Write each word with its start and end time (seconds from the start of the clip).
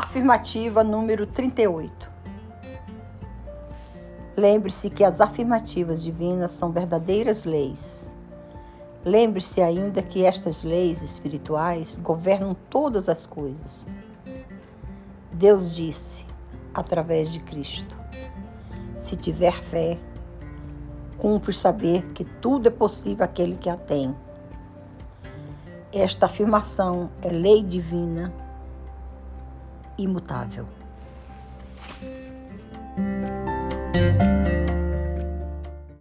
Afirmativa 0.00 0.84
número 0.84 1.26
38. 1.26 2.08
Lembre-se 4.36 4.90
que 4.90 5.02
as 5.02 5.20
afirmativas 5.20 6.04
divinas 6.04 6.52
são 6.52 6.70
verdadeiras 6.70 7.44
leis. 7.44 8.08
Lembre-se 9.04 9.60
ainda 9.60 10.00
que 10.00 10.24
estas 10.24 10.62
leis 10.62 11.02
espirituais 11.02 11.98
governam 12.00 12.54
todas 12.70 13.08
as 13.08 13.26
coisas. 13.26 13.88
Deus 15.32 15.74
disse, 15.74 16.24
através 16.72 17.32
de 17.32 17.40
Cristo: 17.40 17.98
Se 19.00 19.16
tiver 19.16 19.64
fé, 19.64 19.98
cumpre 21.16 21.52
saber 21.52 22.06
que 22.12 22.24
tudo 22.24 22.68
é 22.68 22.70
possível 22.70 23.24
àquele 23.24 23.56
que 23.56 23.68
a 23.68 23.76
tem. 23.76 24.14
Esta 25.92 26.26
afirmação 26.26 27.10
é 27.20 27.30
lei 27.30 27.64
divina 27.64 28.32
imutável. 29.98 30.66